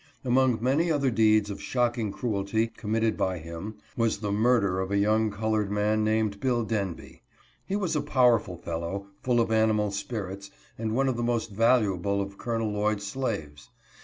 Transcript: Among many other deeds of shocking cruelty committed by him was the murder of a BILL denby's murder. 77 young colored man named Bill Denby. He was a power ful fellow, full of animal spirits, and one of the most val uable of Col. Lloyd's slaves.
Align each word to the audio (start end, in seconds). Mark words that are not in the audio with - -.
Among 0.25 0.57
many 0.63 0.91
other 0.91 1.11
deeds 1.11 1.51
of 1.51 1.61
shocking 1.61 2.11
cruelty 2.11 2.65
committed 2.65 3.15
by 3.15 3.37
him 3.37 3.75
was 3.95 4.17
the 4.17 4.31
murder 4.31 4.79
of 4.79 4.89
a 4.91 4.95
BILL 4.95 5.01
denby's 5.03 5.07
murder. 5.07 5.27
77 5.49 5.49
young 5.51 5.51
colored 5.51 5.71
man 5.71 6.03
named 6.03 6.39
Bill 6.39 6.63
Denby. 6.65 7.21
He 7.67 7.75
was 7.75 7.95
a 7.95 8.01
power 8.01 8.39
ful 8.39 8.57
fellow, 8.57 9.05
full 9.21 9.39
of 9.39 9.51
animal 9.51 9.91
spirits, 9.91 10.49
and 10.75 10.95
one 10.95 11.07
of 11.07 11.17
the 11.17 11.21
most 11.21 11.51
val 11.51 11.83
uable 11.83 12.19
of 12.19 12.39
Col. 12.39 12.57
Lloyd's 12.67 13.05
slaves. 13.05 13.69